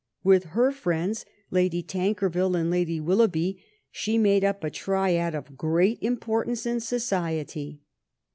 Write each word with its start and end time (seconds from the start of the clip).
With 0.23 0.45
her 0.57 0.71
friends 0.71 1.25
Lady 1.51 1.83
Tankerville 1.83 2.55
and 2.55 2.71
Lady 2.71 2.99
Willougby 2.99 3.61
she 3.91 4.17
made 4.17 4.43
up 4.43 4.63
a 4.63 4.71
triad 4.71 5.35
of 5.35 5.55
great 5.55 5.99
im, 6.01 6.17
portance 6.17 6.65
in 6.65 6.79
society. 6.79 7.83